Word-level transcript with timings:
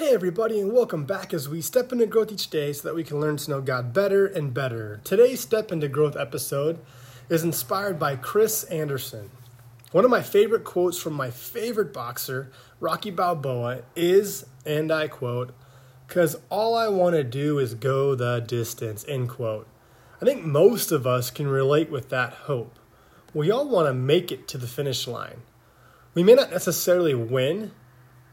Hey, 0.00 0.14
everybody, 0.14 0.58
and 0.58 0.72
welcome 0.72 1.04
back 1.04 1.34
as 1.34 1.46
we 1.46 1.60
step 1.60 1.92
into 1.92 2.06
growth 2.06 2.32
each 2.32 2.48
day 2.48 2.72
so 2.72 2.88
that 2.88 2.94
we 2.94 3.04
can 3.04 3.20
learn 3.20 3.36
to 3.36 3.50
know 3.50 3.60
God 3.60 3.92
better 3.92 4.26
and 4.26 4.54
better. 4.54 4.98
Today's 5.04 5.40
Step 5.40 5.70
into 5.70 5.88
Growth 5.88 6.16
episode 6.16 6.78
is 7.28 7.44
inspired 7.44 7.98
by 7.98 8.16
Chris 8.16 8.64
Anderson. 8.64 9.30
One 9.92 10.06
of 10.06 10.10
my 10.10 10.22
favorite 10.22 10.64
quotes 10.64 10.96
from 10.96 11.12
my 11.12 11.30
favorite 11.30 11.92
boxer, 11.92 12.50
Rocky 12.80 13.10
Balboa, 13.10 13.82
is, 13.94 14.46
and 14.64 14.90
I 14.90 15.06
quote, 15.06 15.52
because 16.08 16.38
all 16.48 16.74
I 16.74 16.88
want 16.88 17.14
to 17.16 17.22
do 17.22 17.58
is 17.58 17.74
go 17.74 18.14
the 18.14 18.40
distance, 18.40 19.04
end 19.06 19.28
quote. 19.28 19.68
I 20.22 20.24
think 20.24 20.42
most 20.42 20.92
of 20.92 21.06
us 21.06 21.30
can 21.30 21.46
relate 21.46 21.90
with 21.90 22.08
that 22.08 22.32
hope. 22.32 22.78
We 23.34 23.50
all 23.50 23.68
want 23.68 23.86
to 23.86 23.92
make 23.92 24.32
it 24.32 24.48
to 24.48 24.56
the 24.56 24.66
finish 24.66 25.06
line. 25.06 25.42
We 26.14 26.22
may 26.22 26.32
not 26.32 26.50
necessarily 26.50 27.14
win, 27.14 27.72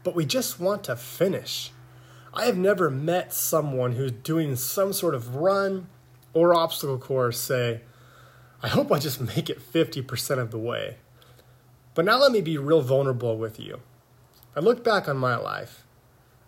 but 0.08 0.14
we 0.14 0.24
just 0.24 0.58
want 0.58 0.84
to 0.84 0.96
finish. 0.96 1.70
I 2.32 2.46
have 2.46 2.56
never 2.56 2.88
met 2.88 3.34
someone 3.34 3.92
who's 3.92 4.10
doing 4.10 4.56
some 4.56 4.94
sort 4.94 5.14
of 5.14 5.36
run 5.36 5.88
or 6.32 6.54
obstacle 6.54 6.96
course 6.96 7.38
say, 7.38 7.82
I 8.62 8.68
hope 8.68 8.90
I 8.90 9.00
just 9.00 9.20
make 9.36 9.50
it 9.50 9.60
50% 9.60 10.38
of 10.38 10.50
the 10.50 10.58
way. 10.58 10.96
But 11.92 12.06
now 12.06 12.16
let 12.18 12.32
me 12.32 12.40
be 12.40 12.56
real 12.56 12.80
vulnerable 12.80 13.36
with 13.36 13.60
you. 13.60 13.80
I 14.56 14.60
look 14.60 14.82
back 14.82 15.10
on 15.10 15.18
my 15.18 15.36
life. 15.36 15.84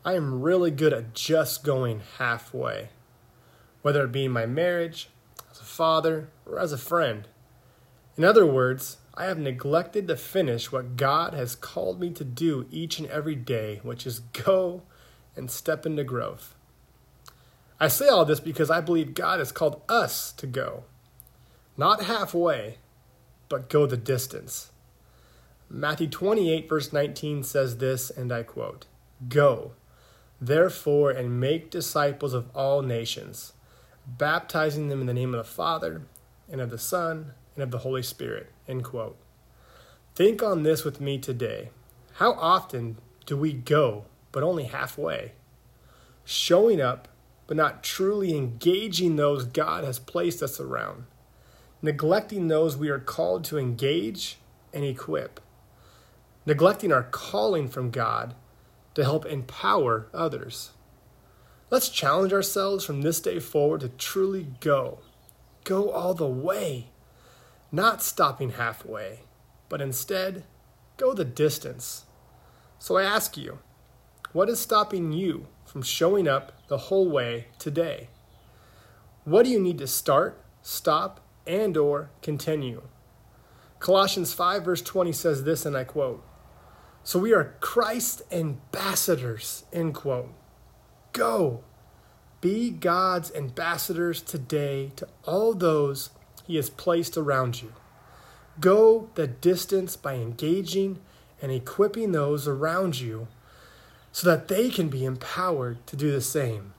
I 0.06 0.14
am 0.14 0.40
really 0.40 0.70
good 0.70 0.94
at 0.94 1.12
just 1.12 1.62
going 1.62 2.00
halfway, 2.16 2.88
whether 3.82 4.04
it 4.04 4.12
be 4.12 4.24
in 4.24 4.32
my 4.32 4.46
marriage, 4.46 5.10
as 5.50 5.60
a 5.60 5.64
father, 5.64 6.30
or 6.46 6.58
as 6.58 6.72
a 6.72 6.78
friend. 6.78 7.28
In 8.16 8.24
other 8.24 8.46
words, 8.46 8.96
I 9.20 9.24
have 9.24 9.38
neglected 9.38 10.08
to 10.08 10.16
finish 10.16 10.72
what 10.72 10.96
God 10.96 11.34
has 11.34 11.54
called 11.54 12.00
me 12.00 12.08
to 12.12 12.24
do 12.24 12.66
each 12.70 12.98
and 12.98 13.06
every 13.10 13.34
day, 13.34 13.78
which 13.82 14.06
is 14.06 14.20
go 14.20 14.80
and 15.36 15.50
step 15.50 15.84
into 15.84 16.04
growth. 16.04 16.54
I 17.78 17.88
say 17.88 18.08
all 18.08 18.24
this 18.24 18.40
because 18.40 18.70
I 18.70 18.80
believe 18.80 19.12
God 19.12 19.38
has 19.38 19.52
called 19.52 19.82
us 19.90 20.32
to 20.32 20.46
go, 20.46 20.84
not 21.76 22.04
halfway, 22.04 22.78
but 23.50 23.68
go 23.68 23.84
the 23.84 23.98
distance. 23.98 24.70
Matthew 25.68 26.08
28, 26.08 26.66
verse 26.66 26.90
19 26.90 27.42
says 27.42 27.76
this, 27.76 28.08
and 28.08 28.32
I 28.32 28.42
quote 28.42 28.86
Go, 29.28 29.72
therefore, 30.40 31.10
and 31.10 31.38
make 31.38 31.70
disciples 31.70 32.32
of 32.32 32.48
all 32.54 32.80
nations, 32.80 33.52
baptizing 34.06 34.88
them 34.88 35.02
in 35.02 35.06
the 35.06 35.12
name 35.12 35.34
of 35.34 35.44
the 35.44 35.52
Father, 35.52 36.06
and 36.50 36.62
of 36.62 36.70
the 36.70 36.78
Son, 36.78 37.34
and 37.54 37.62
of 37.62 37.70
the 37.70 37.78
Holy 37.78 38.02
Spirit. 38.02 38.50
End 38.68 38.84
quote. 38.84 39.16
Think 40.14 40.42
on 40.42 40.62
this 40.62 40.84
with 40.84 41.00
me 41.00 41.18
today. 41.18 41.70
How 42.14 42.32
often 42.32 42.98
do 43.26 43.36
we 43.36 43.52
go, 43.52 44.04
but 44.32 44.42
only 44.42 44.64
halfway? 44.64 45.32
Showing 46.24 46.80
up, 46.80 47.08
but 47.46 47.56
not 47.56 47.82
truly 47.82 48.36
engaging 48.36 49.16
those 49.16 49.44
God 49.44 49.84
has 49.84 49.98
placed 49.98 50.42
us 50.42 50.60
around. 50.60 51.04
Neglecting 51.82 52.48
those 52.48 52.76
we 52.76 52.90
are 52.90 52.98
called 52.98 53.44
to 53.44 53.58
engage 53.58 54.36
and 54.72 54.84
equip. 54.84 55.40
Neglecting 56.44 56.92
our 56.92 57.04
calling 57.04 57.68
from 57.68 57.90
God 57.90 58.34
to 58.94 59.04
help 59.04 59.24
empower 59.24 60.08
others. 60.12 60.72
Let's 61.70 61.88
challenge 61.88 62.32
ourselves 62.32 62.84
from 62.84 63.02
this 63.02 63.20
day 63.20 63.38
forward 63.38 63.80
to 63.80 63.88
truly 63.88 64.48
go. 64.60 64.98
Go 65.64 65.90
all 65.90 66.14
the 66.14 66.26
way 66.26 66.88
not 67.72 68.02
stopping 68.02 68.50
halfway, 68.50 69.20
but 69.68 69.80
instead 69.80 70.44
go 70.96 71.14
the 71.14 71.24
distance. 71.24 72.04
So 72.78 72.96
I 72.96 73.02
ask 73.04 73.36
you, 73.36 73.58
what 74.32 74.48
is 74.48 74.60
stopping 74.60 75.12
you 75.12 75.46
from 75.64 75.82
showing 75.82 76.26
up 76.26 76.52
the 76.68 76.78
whole 76.78 77.10
way 77.10 77.48
today? 77.58 78.08
What 79.24 79.44
do 79.44 79.50
you 79.50 79.60
need 79.60 79.78
to 79.78 79.86
start, 79.86 80.42
stop, 80.62 81.20
and 81.46 81.76
or 81.76 82.10
continue? 82.22 82.82
Colossians 83.78 84.32
5 84.32 84.64
verse 84.64 84.82
20 84.82 85.12
says 85.12 85.44
this 85.44 85.64
and 85.64 85.76
I 85.76 85.84
quote, 85.84 86.22
"So 87.02 87.18
we 87.18 87.32
are 87.32 87.56
Christ's 87.60 88.22
ambassadors." 88.30 89.64
End 89.72 89.94
quote. 89.94 90.32
Go. 91.12 91.64
Be 92.40 92.70
God's 92.70 93.32
ambassadors 93.32 94.22
today 94.22 94.92
to 94.96 95.08
all 95.24 95.54
those 95.54 96.10
he 96.50 96.56
has 96.56 96.68
placed 96.68 97.16
around 97.16 97.62
you. 97.62 97.72
Go 98.58 99.08
the 99.14 99.28
distance 99.28 99.94
by 99.94 100.14
engaging 100.14 100.98
and 101.40 101.52
equipping 101.52 102.10
those 102.10 102.48
around 102.48 102.98
you 102.98 103.28
so 104.10 104.28
that 104.28 104.48
they 104.48 104.68
can 104.68 104.88
be 104.88 105.04
empowered 105.04 105.86
to 105.86 105.94
do 105.94 106.10
the 106.10 106.20
same. 106.20 106.74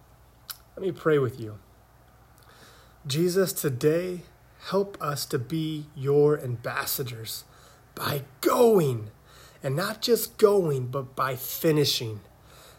Let 0.76 0.86
me 0.86 0.92
pray 0.92 1.20
with 1.20 1.40
you. 1.40 1.60
Jesus, 3.08 3.54
today, 3.54 4.24
help 4.68 4.98
us 5.00 5.26
to 5.28 5.40
be 5.40 5.86
your 5.96 6.38
ambassadors 6.42 7.46
by 7.96 8.24
going, 8.42 9.10
and 9.64 9.74
not 9.74 10.02
just 10.02 10.38
going, 10.38 10.88
but 10.88 11.16
by 11.16 11.38
finishing. 11.38 12.20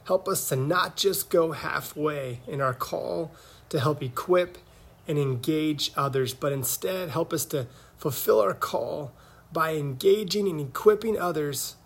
Help 0.05 0.29
us 0.29 0.47
to 0.51 0.57
not 0.57 0.97
just 0.97 1.31
go 1.31 1.53
halfway 1.53 2.41
in 2.47 2.61
our 2.61 2.75
call 2.75 3.33
to 3.71 3.81
help 3.81 4.03
equip 4.03 4.59
and 5.07 5.19
engage 5.19 5.93
others, 5.97 6.35
but 6.35 6.53
instead 6.53 7.11
help 7.11 7.33
us 7.33 7.45
to 7.47 7.67
fulfill 7.97 8.41
our 8.41 8.55
call 8.55 9.13
by 9.53 9.75
engaging 9.75 10.49
and 10.49 10.61
equipping 10.61 11.19
others 11.19 11.77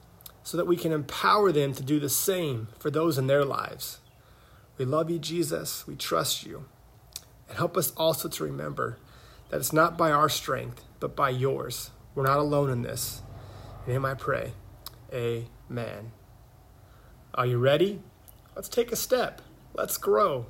so 0.42 0.56
that 0.56 0.66
we 0.66 0.76
can 0.76 0.92
empower 0.92 1.50
them 1.50 1.72
to 1.74 1.82
do 1.82 1.98
the 1.98 2.08
same 2.08 2.68
for 2.78 2.90
those 2.90 3.18
in 3.18 3.26
their 3.26 3.44
lives. 3.44 3.98
We 4.78 4.84
love 4.84 5.10
you, 5.10 5.18
Jesus. 5.18 5.86
We 5.86 5.96
trust 5.96 6.46
you. 6.46 6.66
And 7.48 7.56
help 7.58 7.76
us 7.76 7.92
also 7.96 8.28
to 8.28 8.44
remember 8.44 8.98
that 9.48 9.58
it's 9.58 9.72
not 9.72 9.96
by 9.96 10.10
our 10.10 10.28
strength, 10.28 10.84
but 11.00 11.16
by 11.16 11.30
yours. 11.30 11.90
We're 12.14 12.24
not 12.24 12.38
alone 12.38 12.70
in 12.70 12.82
this. 12.82 13.22
In 13.86 13.92
him 13.94 14.04
I 14.04 14.14
pray. 14.14 14.52
Amen. 15.12 16.12
Are 17.34 17.46
you 17.46 17.58
ready? 17.58 18.00
Let's 18.54 18.68
take 18.68 18.92
a 18.92 18.96
step. 18.96 19.42
Let's 19.74 19.98
grow. 19.98 20.46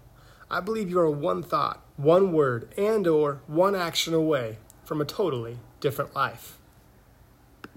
I 0.51 0.61
believe 0.61 0.89
you 0.89 1.01
are 1.01 1.11
one 1.11 1.43
thought, 1.43 1.83
one 1.97 2.33
word, 2.33 2.73
and 2.79 3.07
or 3.07 3.41
one 3.49 3.75
action 3.75 4.15
away 4.15 4.59
from 4.85 5.01
a 5.01 5.05
totally 5.05 5.59
different 5.81 6.15
life. 6.15 6.59